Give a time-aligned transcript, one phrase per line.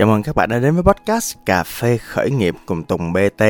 [0.00, 3.42] Chào mừng các bạn đã đến với podcast Cà phê khởi nghiệp cùng Tùng BT.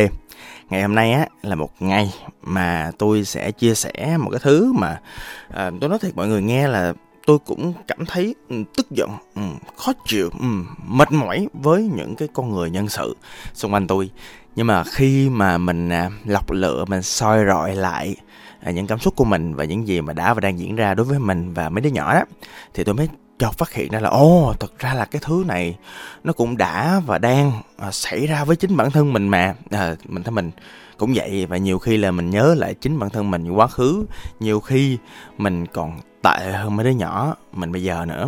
[0.70, 4.72] Ngày hôm nay á là một ngày mà tôi sẽ chia sẻ một cái thứ
[4.72, 5.00] mà
[5.48, 6.92] à, tôi nói thiệt mọi người nghe là
[7.26, 9.42] tôi cũng cảm thấy ừ, tức giận, ừ,
[9.76, 10.46] khó chịu, ừ,
[10.86, 13.16] mệt mỏi với những cái con người nhân sự
[13.54, 14.10] xung quanh tôi.
[14.56, 18.16] Nhưng mà khi mà mình à, lọc lựa, mình soi rọi lại
[18.60, 20.94] à, những cảm xúc của mình và những gì mà đã và đang diễn ra
[20.94, 22.24] đối với mình và mấy đứa nhỏ đó
[22.74, 23.08] thì tôi mới
[23.40, 25.76] chợt phát hiện ra là ô thật ra là cái thứ này
[26.24, 29.54] nó cũng đã và đang à, xảy ra với chính bản thân mình mà.
[29.70, 30.50] À, mình thấy mình
[30.96, 34.04] cũng vậy và nhiều khi là mình nhớ lại chính bản thân mình quá khứ
[34.40, 34.98] nhiều khi
[35.38, 38.26] mình còn tệ hơn mấy đứa nhỏ mình bây giờ nữa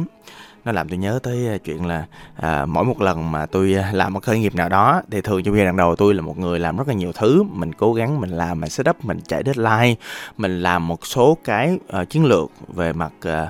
[0.64, 3.90] nó làm tôi nhớ tới à, chuyện là à, mỗi một lần mà tôi à,
[3.92, 6.38] làm một khởi nghiệp nào đó thì thường trong giai đoạn đầu tôi là một
[6.38, 7.42] người làm rất là nhiều thứ.
[7.42, 9.94] Mình cố gắng mình làm mình setup mình chạy deadline
[10.36, 13.48] mình làm một số cái uh, chiến lược về mặt uh,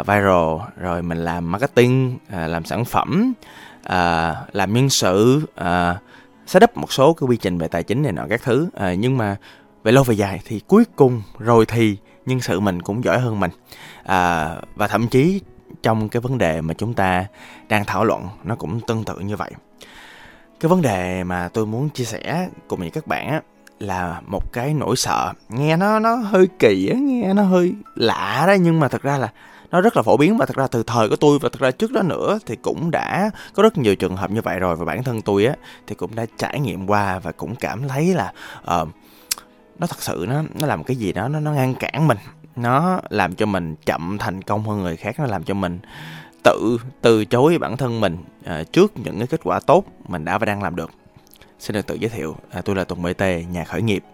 [0.00, 3.32] uh, viral rồi mình làm marketing uh, làm sản phẩm
[3.86, 3.92] uh,
[4.52, 5.96] làm nhân sự uh,
[6.46, 8.68] setup một số cái quy trình về tài chính này nọ các thứ.
[8.76, 9.36] Uh, nhưng mà
[9.84, 13.40] về lâu về dài thì cuối cùng rồi thì nhân sự mình cũng giỏi hơn
[13.40, 13.50] mình.
[14.04, 15.40] À, và thậm chí
[15.82, 17.26] trong cái vấn đề mà chúng ta
[17.68, 19.50] đang thảo luận nó cũng tương tự như vậy.
[20.60, 23.40] Cái vấn đề mà tôi muốn chia sẻ cùng với các bạn á
[23.78, 25.32] là một cái nỗi sợ.
[25.48, 29.18] Nghe nó nó hơi kỳ á nghe nó hơi lạ đó nhưng mà thật ra
[29.18, 29.32] là
[29.70, 31.70] nó rất là phổ biến và thật ra từ thời của tôi và thật ra
[31.70, 34.76] trước đó nữa thì cũng đã có rất nhiều trường hợp như vậy rồi.
[34.76, 35.54] Và bản thân tôi á
[35.86, 38.88] thì cũng đã trải nghiệm qua và cũng cảm thấy là uh,
[39.78, 42.18] nó thật sự nó nó làm cái gì đó nó nó ngăn cản mình
[42.58, 45.78] nó làm cho mình chậm thành công hơn người khác nó làm cho mình
[46.42, 50.38] tự từ chối bản thân mình uh, trước những cái kết quả tốt mình đã
[50.38, 50.90] và đang làm được.
[51.58, 54.04] Xin được tự giới thiệu à, tôi là Tùng BT nhà khởi nghiệp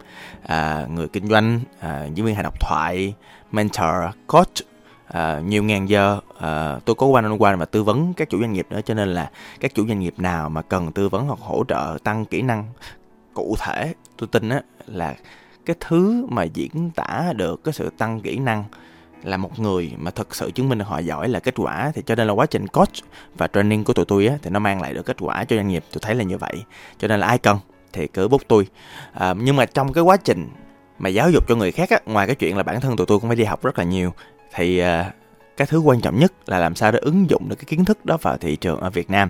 [0.43, 3.15] à, người kinh doanh à, diễn viên hài độc thoại
[3.53, 4.55] mentor coach
[5.07, 6.21] à, nhiều ngàn giờ.
[6.39, 8.95] À, tôi có one on one và tư vấn các chủ doanh nghiệp nữa cho
[8.95, 12.25] nên là các chủ doanh nghiệp nào mà cần tư vấn hoặc hỗ trợ tăng
[12.25, 12.65] kỹ năng
[13.35, 15.15] cụ thể tôi tin á là
[15.67, 18.65] cái thứ mà diễn tả được cái sự tăng kỹ năng
[19.23, 22.03] là một người mà thực sự chứng minh được họ giỏi là kết quả thì
[22.07, 22.93] cho nên là quá trình coach
[23.37, 25.69] và training của tụi tôi á thì nó mang lại được kết quả cho doanh
[25.69, 25.85] nghiệp.
[25.93, 26.65] Tôi thấy là như vậy
[26.99, 27.59] cho nên là ai cần
[27.93, 28.67] thì cứ bút tôi.
[29.13, 30.49] À, nhưng mà trong cái quá trình
[30.99, 33.19] mà giáo dục cho người khác á ngoài cái chuyện là bản thân tụi tôi
[33.19, 34.13] cũng phải đi học rất là nhiều
[34.55, 35.13] thì à,
[35.57, 38.05] cái thứ quan trọng nhất là làm sao để ứng dụng được cái kiến thức
[38.05, 39.29] đó vào thị trường ở Việt Nam.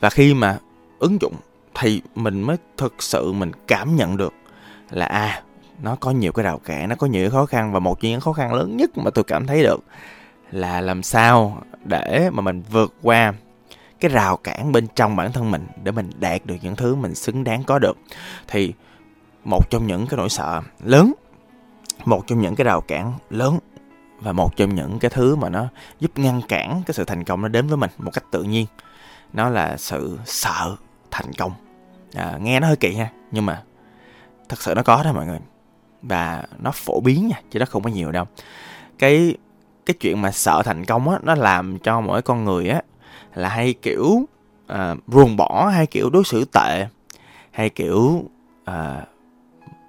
[0.00, 0.58] Và khi mà
[0.98, 1.34] ứng dụng
[1.74, 4.34] thì mình mới thực sự mình cảm nhận được
[4.90, 5.42] là à
[5.82, 8.10] nó có nhiều cái rào cản nó có nhiều cái khó khăn và một trong
[8.10, 9.80] những khó khăn lớn nhất mà tôi cảm thấy được
[10.50, 13.34] là làm sao để mà mình vượt qua
[14.00, 17.14] cái rào cản bên trong bản thân mình để mình đạt được những thứ mình
[17.14, 17.98] xứng đáng có được.
[18.48, 18.72] Thì
[19.44, 21.12] một trong những cái nỗi sợ lớn
[22.04, 23.58] một trong những cái rào cản lớn
[24.20, 25.68] và một trong những cái thứ mà nó
[26.00, 28.66] giúp ngăn cản cái sự thành công nó đến với mình một cách tự nhiên
[29.32, 30.76] nó là sự sợ
[31.10, 31.52] thành công.
[32.14, 33.62] À, nghe nó hơi kỳ ha nhưng mà
[34.48, 35.38] thật sự nó có đó mọi người
[36.02, 38.24] và nó phổ biến nha chứ nó không có nhiều đâu.
[38.98, 39.34] Cái
[39.86, 42.82] cái chuyện mà sợ thành công á nó làm cho mỗi con người á
[43.34, 44.26] là hay kiểu
[44.72, 46.86] uh, ruồng bỏ hay kiểu đối xử tệ
[47.50, 48.22] hay kiểu
[48.70, 48.74] uh,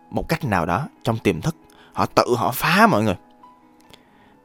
[0.10, 1.56] một cách nào đó trong tiềm thức.
[1.94, 3.16] Họ tự họ phá mọi người.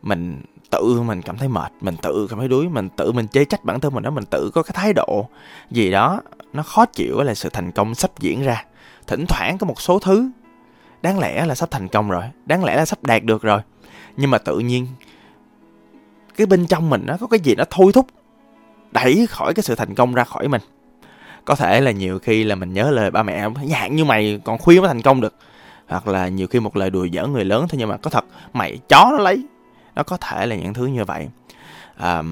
[0.02, 3.44] Mình tự mình cảm thấy mệt mình tự cảm thấy đuối mình tự mình chê
[3.44, 5.28] trách bản thân mình đó mình tự có cái thái độ
[5.70, 6.20] gì đó
[6.52, 8.64] nó khó chịu là sự thành công sắp diễn ra.
[9.06, 10.30] Thỉnh thoảng có một số thứ
[11.04, 13.60] đáng lẽ là sắp thành công rồi đáng lẽ là sắp đạt được rồi.
[14.16, 14.86] Nhưng mà tự nhiên
[16.36, 18.06] cái bên trong mình nó có cái gì nó thôi thúc
[18.92, 20.60] đẩy khỏi cái sự thành công ra khỏi mình.
[21.44, 24.58] Có thể là nhiều khi là mình nhớ lời ba mẹ dạng như mày còn
[24.58, 25.34] khuyên mới thành công được.
[25.88, 28.24] Hoặc là nhiều khi một lời đùa giỡn người lớn thôi nhưng mà có thật
[28.52, 29.44] mày chó nó lấy.
[29.94, 31.28] Nó có thể là những thứ như vậy.
[31.96, 32.22] À,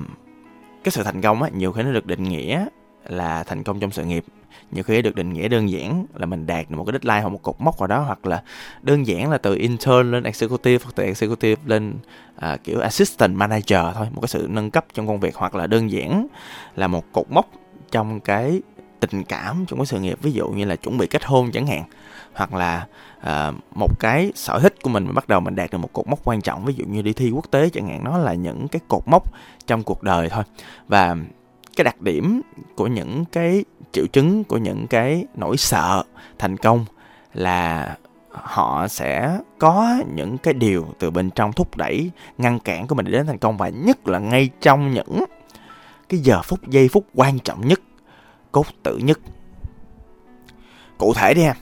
[0.84, 2.66] cái sự thành công á nhiều khi nó được định nghĩa
[3.04, 4.24] là thành công trong sự nghiệp
[4.72, 7.28] nhiều khi được định nghĩa đơn giản là mình đạt được một cái deadline hoặc
[7.28, 8.42] một cột mốc nào đó hoặc là
[8.82, 11.94] đơn giản là từ intern lên executive hoặc từ executive lên
[12.36, 15.66] à, kiểu assistant manager thôi một cái sự nâng cấp trong công việc hoặc là
[15.66, 16.26] đơn giản
[16.76, 17.46] là một cột mốc
[17.90, 18.60] trong cái
[19.00, 20.18] tình cảm trong cái sự nghiệp.
[20.22, 21.84] Ví dụ như là chuẩn bị kết hôn chẳng hạn
[22.34, 22.86] hoặc là
[23.20, 26.06] uh, một cái sở thích của mình mà bắt đầu mình đạt được một cột
[26.06, 28.68] mốc quan trọng ví dụ như đi thi quốc tế chẳng hạn nó là những
[28.68, 29.22] cái cột mốc
[29.66, 30.44] trong cuộc đời thôi.
[30.88, 31.16] Và
[31.76, 32.42] cái đặc điểm
[32.76, 36.04] của những cái triệu chứng, của những cái nỗi sợ
[36.38, 36.84] thành công
[37.34, 37.96] là
[38.30, 43.06] họ sẽ có những cái điều từ bên trong thúc đẩy ngăn cản của mình
[43.06, 45.24] để đến thành công, và nhất là ngay trong những
[46.08, 47.80] cái giờ phút, giây phút quan trọng nhất,
[48.52, 49.20] cốt tử nhất.
[50.98, 51.54] Cụ thể đi ha.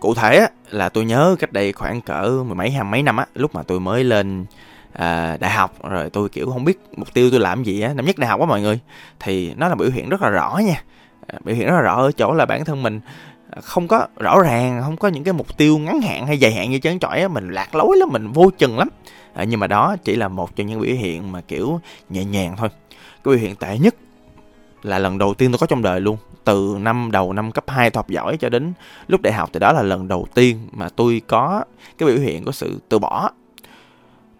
[0.00, 3.26] Cụ thể là tôi nhớ cách đây khoảng cỡ mười mấy, hai mấy năm á,
[3.34, 4.46] lúc mà tôi mới lên
[4.92, 8.06] à, đại học rồi tôi kiểu không biết mục tiêu tôi làm gì á năm
[8.06, 8.80] nhất đại học á mọi người.
[9.20, 10.82] Thì nó là biểu hiện rất là rõ nha.
[11.26, 13.00] À, biểu hiện rất là rõ ở chỗ là bản thân mình
[13.50, 16.52] à, không có rõ ràng không có những cái mục tiêu ngắn hạn hay dài
[16.52, 18.88] hạn như chán chọi á mình lạc lối lắm mình vô chừng lắm.
[19.34, 22.54] À, nhưng mà đó chỉ là một trong những biểu hiện mà kiểu nhẹ nhàng
[22.56, 22.68] thôi.
[23.24, 23.94] Cái biểu hiện tệ nhất
[24.82, 26.16] là lần đầu tiên tôi có trong đời luôn.
[26.44, 28.72] Từ năm đầu năm cấp 2 tôi học giỏi cho đến
[29.08, 31.64] lúc đại học thì đó là lần đầu tiên mà tôi có
[31.98, 33.30] cái biểu hiện của sự từ bỏ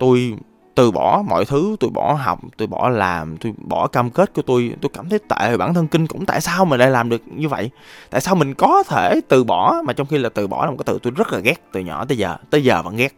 [0.00, 0.34] tôi
[0.74, 4.42] từ bỏ mọi thứ, tôi bỏ học, tôi bỏ làm, tôi bỏ cam kết của
[4.42, 7.22] tôi tôi cảm thấy tệ bản thân, kinh cũng tại sao mình lại làm được
[7.26, 7.70] như vậy?
[8.10, 10.76] Tại sao mình có thể từ bỏ mà trong khi là từ bỏ là một
[10.78, 13.16] cái từ tôi rất là ghét từ nhỏ tới giờ tới giờ vẫn ghét.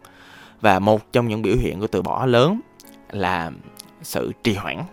[0.61, 2.59] Và một trong những biểu hiện của từ bỏ lớn
[3.11, 3.51] là
[4.01, 4.83] sự trì hoãn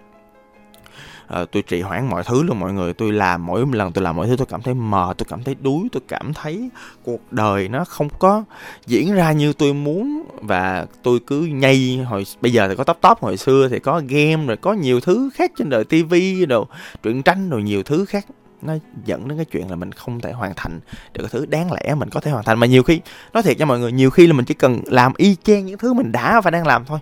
[1.30, 2.92] à, tôi trì hoãn mọi thứ luôn mọi người.
[2.92, 5.56] Tôi làm mỗi lần tôi làm mọi thứ tôi cảm thấy mờ tôi cảm thấy
[5.60, 6.70] đuối tôi cảm thấy
[7.04, 8.44] cuộc đời nó không có
[8.86, 10.22] diễn ra như tôi muốn.
[10.42, 14.02] Và tôi cứ nhây hồi bây giờ thì có top top hồi xưa thì có
[14.08, 16.66] game rồi có nhiều thứ khác trên đời tivi đồ
[17.02, 18.26] truyện tranh rồi nhiều thứ khác.
[18.62, 18.74] Nó
[19.04, 20.80] dẫn đến cái chuyện là mình không thể hoàn thành
[21.14, 22.58] được cái thứ đáng lẽ mình có thể hoàn thành.
[22.58, 23.00] Mà nhiều khi
[23.32, 25.78] nói thiệt cho mọi người nhiều khi là mình chỉ cần làm y chang những
[25.78, 26.98] thứ mình đã và đang làm thôi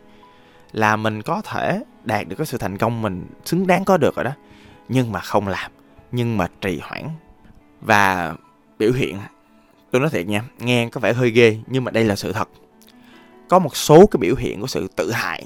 [0.73, 4.17] là mình có thể đạt được cái sự thành công mình xứng đáng có được
[4.17, 4.33] rồi đó.
[4.89, 5.71] Nhưng mà không làm
[6.13, 7.09] nhưng mà trì hoãn.
[7.81, 8.35] Và
[8.79, 9.19] biểu hiện
[9.91, 12.49] tôi nói thiệt nha nghe có vẻ hơi ghê nhưng mà đây là sự thật.
[13.49, 15.45] Có một số cái biểu hiện của sự tự hại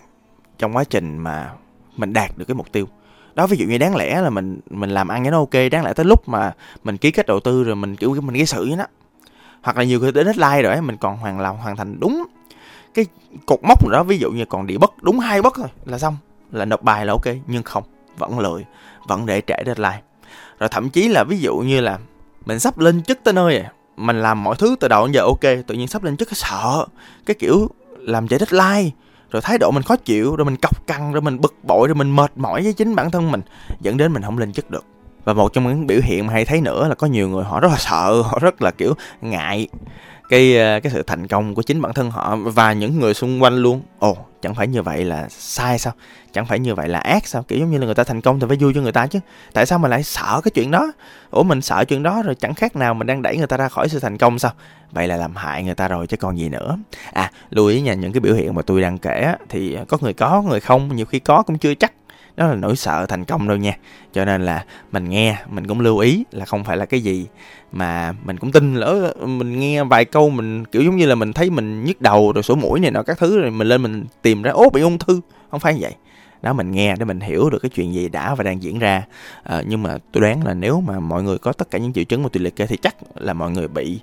[0.58, 1.52] trong quá trình mà
[1.96, 2.88] mình đạt được cái mục tiêu.
[3.34, 5.84] Đó ví dụ như đáng lẽ là mình mình làm ăn cho nó ok đáng
[5.84, 6.52] lẽ tới lúc mà
[6.84, 8.84] mình ký kết đầu tư rồi mình kiểu mình gây sự với nó
[9.62, 12.25] hoặc là nhiều khi đến deadline rồi ấy, mình còn hoàn làm hoàn thành đúng
[12.94, 13.06] cái
[13.46, 16.16] cột mốc đó ví dụ như còn địa bất đúng hai bất thôi là xong
[16.52, 17.84] là nộp bài là ok, nhưng không,
[18.19, 18.64] vẫn lười,
[19.08, 20.02] vẫn để trễ deadline.
[20.58, 21.99] Rồi thậm chí là ví dụ như là
[22.46, 23.66] mình sắp lên chức tới nơi rồi
[23.96, 26.34] mình làm mọi thứ từ đầu đến giờ ok, tự nhiên sắp lên chức cái
[26.34, 26.87] sợ,
[27.26, 27.69] cái kiểu
[27.99, 28.90] làm trễ deadline,
[29.31, 31.94] rồi thái độ mình khó chịu, rồi mình cọc cằn, rồi mình bực bội, rồi
[31.94, 33.40] mình mệt mỏi với chính bản thân mình,
[33.81, 34.84] dẫn đến mình không lên chức được.
[35.25, 37.60] Và một trong những biểu hiện mà hay thấy nữa là có nhiều người họ
[37.60, 39.69] rất là sợ, họ rất là kiểu ngại
[40.32, 43.43] cái ờ, cái sự thành công của chính bản thân họ và những người xung
[43.43, 43.82] quanh luôn.
[43.99, 45.93] Ồ, chẳng phải như vậy là sai sao?
[46.32, 47.43] Chẳng phải như vậy là ác sao?
[47.43, 49.19] Kiểu giống như là người ta thành công thì phải vui cho người ta chứ.
[49.52, 50.93] Tại sao mà lại sợ cái chuyện đó?
[51.31, 53.69] Ủa, mình sợ chuyện đó rồi chẳng khác nào mình đang đẩy người ta ra
[53.69, 54.52] khỏi sự thành công sao?
[54.90, 56.78] Vậy là làm hại người ta rồi chứ còn gì nữa.
[57.12, 60.12] À lưu ý nha, những cái biểu hiện mà tôi đang kể thì có người
[60.12, 60.96] có, người không.
[60.96, 61.93] Nhiều khi có cũng chưa chắc
[62.37, 63.73] đó là nỗi sợ thành công đâu nha.
[64.12, 67.26] Cho nên là mình nghe mình cũng lưu ý là không phải là cái gì
[67.73, 71.32] mà mình cũng tin lỡ mình nghe vài câu mình kiểu giống như là mình
[71.32, 74.05] thấy mình nhức đầu rồi sổ mũi này nọ các thứ rồi mình lên mình
[74.23, 75.20] tìm ra ố bị ung thư.
[75.50, 75.94] Không phải vậy.
[76.43, 79.02] Đó mình nghe để mình hiểu được cái chuyện gì đã và đang diễn ra.
[79.43, 82.05] À, nhưng mà tôi đoán là nếu mà mọi người có tất cả những triệu
[82.05, 84.00] chứng mà tôi liệt kê thì chắc là mọi người bị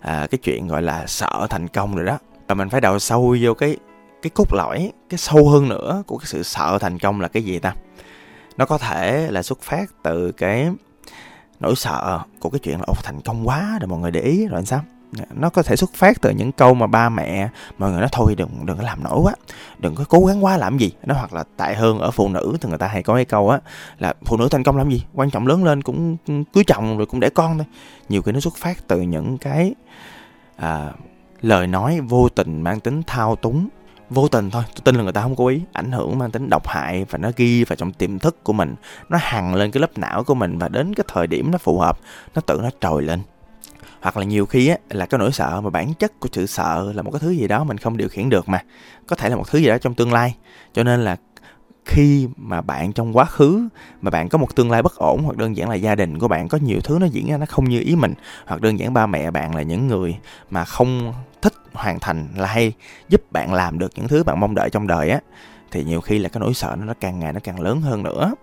[0.00, 2.18] à, cái chuyện gọi là sợ thành công rồi đó.
[2.48, 3.76] Và mình phải đào sâu vô cái
[4.22, 7.42] cái cốt lõi cái sâu hơn nữa của cái sự sợ thành công là cái
[7.42, 7.74] gì ta?
[8.56, 10.70] Nó có thể là xuất phát từ cái
[11.60, 14.46] nỗi sợ của cái chuyện là ồ thành công quá rồi mọi người để ý
[14.46, 14.82] rồi anh sao
[15.34, 18.34] nó có thể xuất phát từ những câu mà ba mẹ mọi người nói thôi
[18.34, 19.34] đừng đừng có làm nổi quá
[19.78, 20.92] đừng có cố gắng quá làm gì.
[21.04, 23.50] Nó hoặc là tại hơn ở phụ nữ thì người ta hay có cái câu
[23.50, 23.58] á
[23.98, 25.04] là phụ nữ thành công làm gì?
[25.14, 26.16] Quan trọng lớn lên cũng
[26.52, 27.66] cưới chồng rồi cũng để con thôi.
[28.08, 29.74] Nhiều khi nó xuất phát từ những cái
[30.56, 30.92] à,
[31.40, 33.68] lời nói vô tình mang tính thao túng
[34.10, 34.62] vô tình thôi.
[34.74, 35.60] Tôi tin là người ta không cố ý.
[35.72, 38.74] Ảnh hưởng mang tính độc hại và nó ghi vào trong tiềm thức của mình.
[39.08, 41.78] Nó hằn lên cái lớp não của mình và đến cái thời điểm nó phù
[41.78, 41.98] hợp,
[42.34, 43.20] nó tự nó trồi lên.
[44.00, 46.92] Hoặc là nhiều khi á, là cái nỗi sợ mà bản chất của sự sợ
[46.94, 48.62] là một cái thứ gì đó mình không điều khiển được mà.
[49.06, 50.36] Có thể là một thứ gì đó trong tương lai.
[50.72, 51.16] Cho nên là
[51.84, 53.68] khi mà bạn trong quá khứ
[54.02, 56.28] mà bạn có một tương lai bất ổn hoặc đơn giản là gia đình của
[56.28, 58.14] bạn có nhiều thứ nó diễn ra nó không như ý mình
[58.46, 60.16] hoặc đơn giản ba mẹ bạn là những người
[60.50, 62.72] mà không thích hoàn thành là hay
[63.08, 65.20] giúp bạn làm được những thứ bạn mong đợi trong đời á
[65.70, 68.34] thì nhiều khi là cái nỗi sợ nó càng ngày nó càng lớn hơn nữa.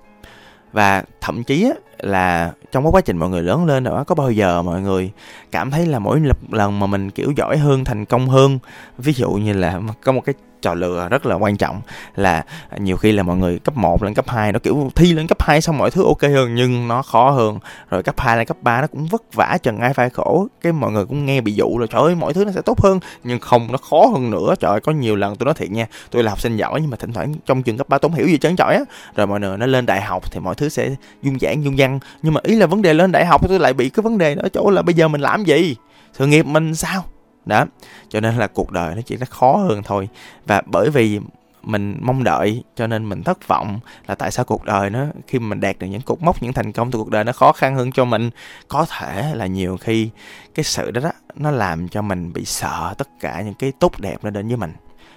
[0.72, 4.16] Và thậm chí á, là trong cái quá trình mọi người lớn lên đó có
[4.16, 5.12] bao giờ mọi người
[5.52, 8.60] cảm thấy là mỗi lần mà mình kiểu giỏi hơn thành công hơn?
[8.98, 11.82] Ví dụ như là có một cái trò lừa rất là quan trọng
[12.16, 12.44] là
[12.78, 15.42] nhiều khi là mọi người cấp 1 lên cấp 2 nó kiểu thi lên cấp
[15.42, 17.60] 2 xong mọi thứ ok hơn nhưng nó khó hơn.
[17.90, 20.74] Rồi cấp 2 lên cấp 3 nó cũng vất vả chừng ai phải khổ, cái
[20.74, 23.00] mọi người cũng nghe bị dụ rồi trời ơi, mọi thứ nó sẽ tốt hơn.
[23.24, 24.56] Nhưng không, nó khó hơn nữa.
[24.60, 26.90] Trời ơi, có nhiều lần tôi nói thiệt nha tôi là học sinh giỏi nhưng
[26.90, 28.82] mà thỉnh thoảng trong trường cấp 3 tôi không hiểu gì trơn trọi á.
[29.16, 30.90] Rồi mọi người nó lên đại học thì mọi thứ sẽ
[31.22, 32.00] dung giản dung văn.
[32.22, 34.36] Nhưng mà ý là vấn đề lên đại học tôi lại bị cái vấn đề
[34.36, 35.76] đó chỗ là bây giờ mình làm gì?
[36.14, 37.04] Sự nghiệp mình sao?
[37.48, 37.66] Đó
[38.10, 40.10] cho nên là cuộc đời nó chỉ nó khó hơn thôi.
[40.46, 41.20] Và bởi vì
[41.64, 45.40] mình mong đợi cho nên mình thất vọng là tại sao cuộc đời nó khi
[45.40, 47.76] mình đạt được những cột mốc những thành công thì cuộc đời nó khó khăn
[47.76, 48.30] hơn cho mình.
[48.68, 50.10] Có thể là nhiều khi
[50.56, 54.00] cái sự đó, đó nó làm cho mình bị sợ tất cả những cái tốt
[54.00, 54.74] đẹp nó đến với mình.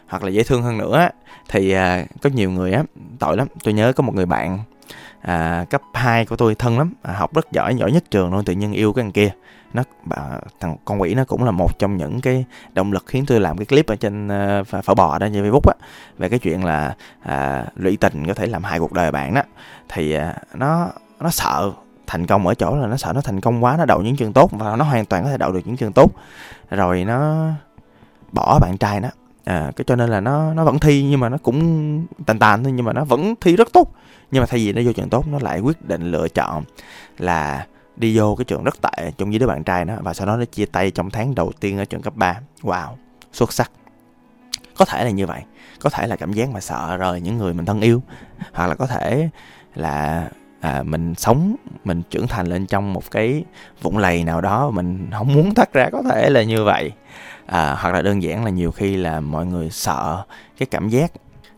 [0.07, 1.09] Hoặc là dễ thương hơn nữa
[1.49, 2.83] thì à, có nhiều người á
[3.19, 3.49] tội lắm.
[3.65, 4.59] Tôi nhớ có một người bạn
[5.21, 8.45] à, cấp 2 của tôi thân lắm à, học rất giỏi giỏi nhất trường luôn
[8.45, 9.31] tự nhiên yêu cái thằng kia
[9.73, 10.17] nó bà,
[10.61, 13.59] thằng con quỷ nó cũng là một trong những cái động lực khiến tôi làm
[13.59, 15.75] cái clip ở trên ờ, uh, phở bò đó trên facebook á
[16.19, 19.43] về cái chuyện là uh, lụy tình có thể làm hại cuộc đời bạn đó.
[19.89, 20.23] Thì uh,
[20.55, 20.89] nó
[21.21, 21.73] nó sợ
[22.07, 24.33] thành công ở chỗ là nó sợ nó thành công quá nó đậu những trường
[24.33, 26.11] tốt và nó hoàn toàn có thể đậu được những trường tốt.
[26.71, 27.49] Rồi nó
[28.33, 29.09] bỏ bạn trai nó
[29.45, 32.65] à, cái cho nên là nó nó vẫn thi nhưng mà nó cũng tàn tàn
[32.65, 33.93] thôi nhưng mà nó vẫn thi rất tốt.
[34.31, 36.65] Nhưng mà thay vì nó vô trường tốt nó lại quyết định lựa chọn
[37.19, 37.67] là
[38.01, 40.37] đi vô cái trường rất tệ chung với đứa bạn trai nó và sau đó
[40.37, 42.89] nó chia tay trong tháng đầu tiên ở trường cấp 3 wow
[43.33, 43.71] xuất sắc.
[44.77, 45.41] Có thể là như vậy.
[45.81, 48.03] Có thể là cảm giác mà sợ rời những người mình thân yêu
[48.53, 49.29] hoặc là có thể
[49.75, 50.29] là
[50.61, 53.45] à, mình sống mình trưởng thành lên trong một cái
[53.83, 56.93] vũng lầy nào đó mình không muốn thoát ra có thể là như vậy.
[57.47, 60.25] À, hoặc là đơn giản là nhiều khi là mọi người sợ
[60.59, 61.13] cái cảm giác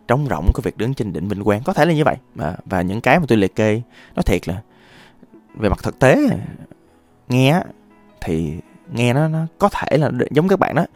[0.09, 1.63] trống rỗng của việc đứng trên đỉnh vinh quang.
[1.63, 2.17] Có thể là như vậy.
[2.35, 3.83] Và, và những cái mà tôi liệt kê
[4.17, 4.61] nó thiệt là
[5.55, 6.29] về mặt thực tế,
[7.29, 7.63] nghe
[8.21, 8.55] thì
[8.93, 10.87] nghe nó nó có thể là giống các bạn đó.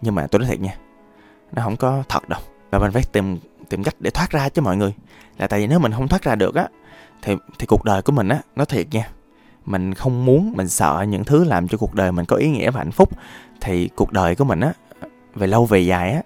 [0.00, 0.76] Nhưng mà tôi nói thiệt nha,
[1.52, 2.40] nó không có thật đâu.
[2.70, 4.94] Và mình phải tìm tìm cách để thoát ra cho mọi người.
[5.38, 6.68] Là tại vì nếu mình không thoát ra được á,
[7.22, 9.08] thì thì cuộc đời của mình á nó thiệt nha,
[9.64, 12.70] mình không muốn, mình sợ những thứ làm cho cuộc đời mình có ý nghĩa
[12.70, 13.10] và hạnh phúc,
[13.60, 14.72] thì cuộc đời của mình á,
[15.34, 16.22] về lâu về dài á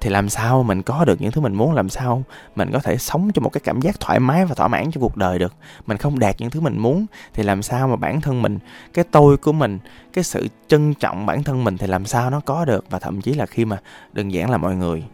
[0.00, 2.22] thì làm sao mình có được những thứ mình muốn làm sao
[2.56, 5.02] mình có thể sống cho một cái cảm giác thoải mái và thỏa mãn trong
[5.02, 5.54] cuộc đời được?
[5.86, 8.58] Mình không đạt những thứ mình muốn thì làm sao mà bản thân mình
[8.94, 9.78] cái tôi của mình
[10.12, 12.84] cái sự trân trọng bản thân mình thì làm sao nó có được?
[12.90, 13.78] Và thậm chí là khi mà
[14.12, 15.04] đơn giản là mọi người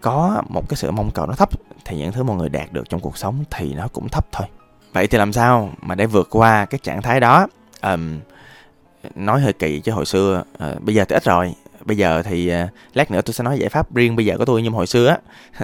[0.00, 1.48] có một cái sự mong cầu nó thấp
[1.84, 4.46] thì những thứ mọi người đạt được trong cuộc sống thì nó cũng thấp thôi.
[4.92, 7.46] Vậy thì làm sao mà để vượt qua cái trạng thái đó?
[7.82, 8.18] Um,
[9.14, 11.54] nói hơi kỳ chứ hồi xưa uh, bây giờ thì ít rồi
[11.84, 14.44] bây giờ thì uh, lát nữa tôi sẽ nói giải pháp riêng bây giờ của
[14.44, 15.18] tôi nhưng hồi xưa á.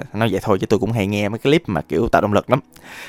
[0.12, 2.32] Nói vậy thôi chứ tôi cũng hay nghe mấy cái clip mà kiểu tạo động
[2.32, 2.60] lực lắm.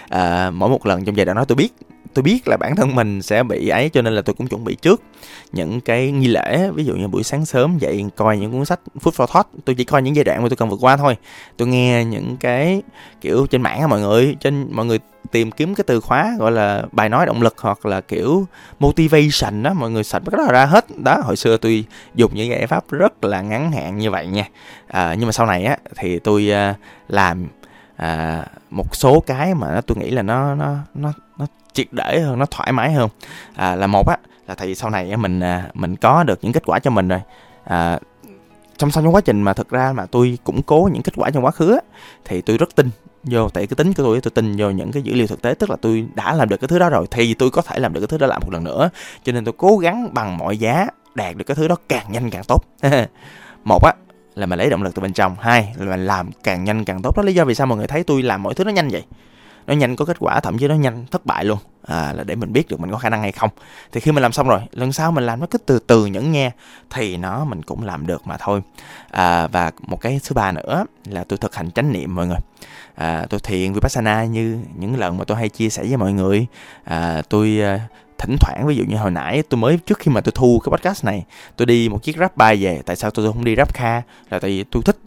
[0.03, 1.73] Uh, mỗi một lần trong giai đoạn đó tôi biết
[2.13, 4.63] tôi biết là bản thân mình sẽ bị ấy cho nên là tôi cũng chuẩn
[4.63, 5.01] bị trước
[5.51, 8.79] những cái nghi lễ ví dụ như buổi sáng sớm dậy coi những cuốn sách
[9.01, 9.47] food for thought.
[9.65, 11.17] Tôi chỉ coi những giai đoạn mà tôi cần vượt qua thôi.
[11.57, 12.81] Tôi nghe những cái
[13.21, 14.99] kiểu trên mạng á mọi người trên mọi người
[15.31, 18.47] tìm kiếm cái từ khóa gọi là bài nói động lực hoặc là kiểu
[18.79, 20.85] motivation đó mọi người sạch cái đó ra hết.
[20.97, 21.85] Đó hồi xưa tôi
[22.15, 24.45] dùng những giải pháp rất là ngắn hạn như vậy nha.
[24.87, 26.75] À, nhưng mà sau này á thì tôi uh, à,
[27.07, 27.47] làm
[27.95, 32.39] à, một số cái mà tôi nghĩ là nó nó nó nó triệt để hơn
[32.39, 33.09] nó thoải mái hơn.
[33.55, 36.53] À, là một á là tại vì sau này mình à, mình có được những
[36.53, 37.21] kết quả cho mình rồi.
[37.63, 37.99] À,
[38.77, 41.29] trong sau những quá trình mà thực ra mà tôi củng cố những kết quả
[41.29, 41.79] trong quá khứ á,
[42.25, 42.89] thì tôi rất tin
[43.23, 45.53] vô tại cái tính của tôi tôi tin vô những cái dữ liệu thực tế
[45.53, 47.93] tức là tôi đã làm được cái thứ đó rồi thì tôi có thể làm
[47.93, 48.89] được cái thứ đó lại một lần nữa.
[49.23, 52.29] Cho nên tôi cố gắng bằng mọi giá đạt được cái thứ đó càng nhanh
[52.29, 52.63] càng tốt.
[53.63, 53.93] Một á
[54.35, 55.35] là mình lấy động lực từ bên trong.
[55.39, 57.17] Hai là mình làm càng nhanh càng tốt.
[57.17, 59.03] Đó lý do vì sao mọi người thấy tôi làm mọi thứ nó nhanh vậy
[59.67, 61.57] nó nhanh có kết quả thậm chí nó nhanh thất bại luôn.
[61.87, 63.49] À, là để mình biết được mình có khả năng hay không.
[63.91, 66.31] Thì khi mình làm xong rồi lần sau mình làm nó cứ từ từ nhẫn
[66.31, 66.51] nghe
[66.89, 68.61] thì nó mình cũng làm được mà thôi.
[69.11, 72.37] À, và một cái thứ ba nữa là tôi thực hành chánh niệm mọi người.
[72.95, 76.45] À, tôi thiền vipassana như những lần mà tôi hay chia sẻ với mọi người.
[76.83, 77.79] À, tôi ờ,
[78.17, 80.71] thỉnh thoảng ví dụ như hồi nãy tôi mới trước khi mà tôi thu cái
[80.71, 81.25] podcast này
[81.55, 82.81] tôi đi một chiếc grab bike về.
[82.85, 84.03] Tại sao tôi không đi grab car?
[84.29, 84.97] Là tại vì tôi thích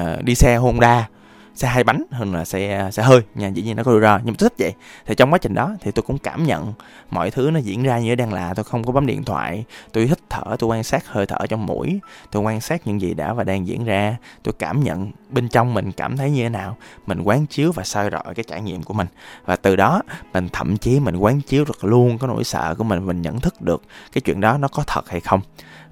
[0.00, 1.08] uh, đi xe honda
[1.54, 4.18] xe hai bánh hơn là xe xe hơi nha dĩ nhiên nó có rủi ro,
[4.18, 4.74] nhưng mà tôi thích vậy.
[5.06, 6.72] Thì trong quá trình đó thì tôi cũng cảm nhận
[7.10, 8.54] mọi thứ nó diễn ra như đang là.
[8.54, 11.66] Tôi không có bấm điện thoại, tôi hít thở, tôi quan sát hơi thở trong
[11.66, 14.16] mũi, tôi quan sát những gì đã và đang diễn ra.
[14.42, 17.84] Tôi cảm nhận bên trong mình cảm thấy như thế nào, mình quán chiếu và
[17.84, 19.06] soi rọi cái trải nghiệm của mình.
[19.44, 22.84] Và từ đó, mình thậm chí mình quán chiếu được luôn cái nỗi sợ của
[22.84, 23.82] mình mình nhận thức được
[24.12, 25.40] cái chuyện đó nó có thật hay không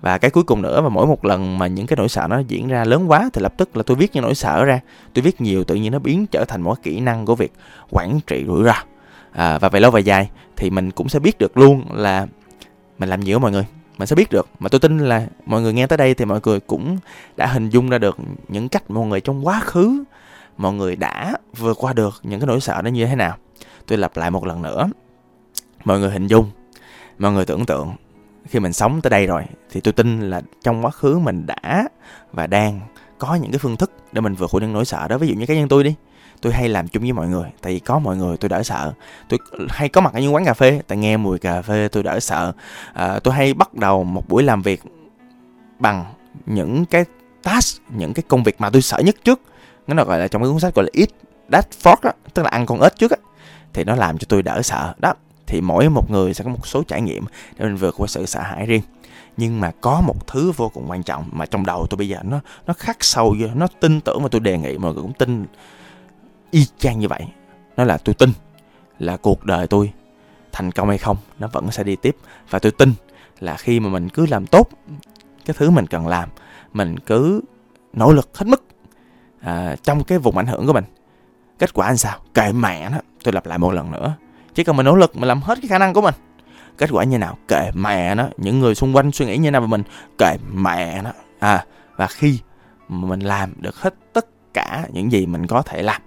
[0.02, 2.38] và cái cuối cùng nữa và mỗi một lần mà những cái nỗi sợ nó
[2.38, 4.80] diễn ra lớn quá thì lập tức là tôi viết những nỗi sợ ra.
[5.14, 7.52] Tôi viết nhiều tự nhiên nó biến trở thành một kỹ năng của việc
[7.90, 8.74] quản trị rủi ro.
[9.32, 12.26] À, và về lâu về dài thì mình cũng sẽ biết được luôn là
[12.98, 13.66] mình làm nhiều mọi người.
[13.98, 14.48] Mình sẽ biết được.
[14.58, 16.98] Mà tôi tin là mọi người nghe tới đây thì mọi người cũng
[17.36, 18.16] đã hình dung ra được
[18.48, 20.04] những cách mọi người trong quá khứ
[20.56, 23.36] mọi người đã vượt qua được những cái nỗi sợ đó như thế nào.
[23.86, 24.88] Tôi lặp lại một lần nữa.
[25.84, 26.50] Mọi người hình dung
[27.18, 27.92] mọi người tưởng tượng
[28.48, 31.88] khi mình sống tới đây rồi thì tôi tin là trong quá khứ mình đã
[32.32, 32.80] và đang
[33.18, 35.18] có những cái phương thức để mình vượt qua những nỗi sợ đó.
[35.18, 35.94] Ví dụ như cá nhân tôi đi
[36.40, 38.92] tôi hay làm chung với mọi người tại vì có mọi người tôi đỡ sợ.
[39.28, 42.02] Tôi hay có mặt ở những quán cà phê tại nghe mùi cà phê tôi
[42.02, 42.52] đỡ sợ.
[42.92, 44.82] À, tôi hay bắt đầu một buổi làm việc
[45.78, 46.04] bằng
[46.46, 47.04] những cái
[47.42, 49.40] task những cái công việc mà tôi sợ nhất trước.
[49.86, 51.08] Nó gọi là trong cái cuốn sách gọi là eat
[51.52, 53.16] that frog đó, tức là ăn con ếch trước á.
[53.72, 54.94] Thì nó làm cho tôi đỡ sợ.
[54.98, 55.14] Đó
[55.46, 57.24] thì mỗi một người sẽ có một số trải nghiệm
[57.58, 58.82] để mình vượt qua sự sợ hãi riêng.
[59.36, 62.18] Nhưng mà có một thứ vô cùng quan trọng mà trong đầu tôi bây giờ
[62.22, 65.12] nó nó khắc sâu vô nó tin tưởng và tôi đề nghị mọi người cũng
[65.12, 65.46] tin
[66.50, 67.26] y chang như vậy.
[67.76, 68.30] Nó là tôi tin
[68.98, 69.92] là cuộc đời tôi
[70.52, 72.16] thành công hay không nó vẫn sẽ đi tiếp.
[72.50, 72.92] Và tôi tin
[73.40, 74.68] là khi mà mình cứ làm tốt
[75.44, 76.28] cái thứ mình cần làm
[76.72, 77.40] mình cứ
[77.92, 78.64] nỗ lực hết mức
[79.40, 80.84] à, trong cái vùng ảnh hưởng của mình
[81.58, 82.18] kết quả anh sao?
[82.34, 84.14] Kệ mẹ nó tôi lặp lại một lần nữa
[84.54, 86.14] chỉ cần mình nỗ lực mình làm hết cái khả năng của mình.
[86.78, 87.38] Kết quả như nào?
[87.48, 88.24] Kệ mẹ nó.
[88.36, 89.82] Những người xung quanh suy nghĩ như nào về mình?
[90.18, 91.10] Kệ mẹ nó.
[91.38, 91.64] À
[91.96, 92.38] và khi
[92.88, 96.02] mình làm được hết tất cả những gì mình có thể làm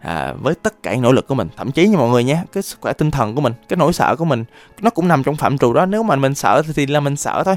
[0.00, 2.62] à, với tất cả nỗ lực của mình thậm chí như mọi người nhé cái
[2.62, 4.44] sức khỏe tinh thần của mình cái nỗi sợ của mình
[4.80, 5.86] nó cũng nằm trong phạm trù đó.
[5.86, 7.54] Nếu mà mình sợ thì là mình sợ thôi.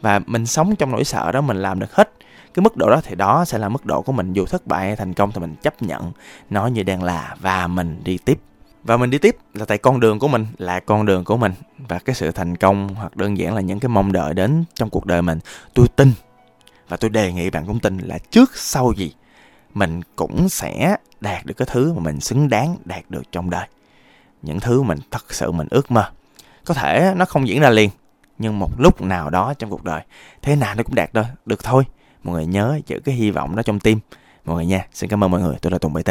[0.00, 2.10] Và mình sống trong nỗi sợ đó mình làm được hết
[2.54, 4.32] cái mức độ đó thì đó sẽ là mức độ của mình.
[4.32, 6.12] Dù thất bại hay thành công thì mình chấp nhận
[6.50, 8.40] nó như đang là và mình đi tiếp
[8.84, 11.52] và mình đi tiếp là tại con đường của mình, là con đường của mình.
[11.88, 14.90] Và cái sự thành công hoặc đơn giản là những cái mong đợi đến trong
[14.90, 15.38] cuộc đời mình,
[15.74, 16.12] tôi tin.
[16.88, 19.14] Và tôi đề nghị bạn cũng tin là trước sau gì,
[19.74, 23.66] mình cũng sẽ đạt được cái thứ mà mình xứng đáng đạt được trong đời.
[24.42, 26.10] Những thứ mình thật sự mình ước mơ.
[26.64, 27.90] Có thể nó không diễn ra liền,
[28.38, 30.02] nhưng một lúc nào đó trong cuộc đời,
[30.42, 31.84] thế nào nó cũng đạt được được thôi.
[32.24, 33.98] Mọi người nhớ giữ cái hy vọng đó trong tim.
[34.44, 36.10] Mọi người nha, xin cảm ơn mọi người, tôi là tùng bt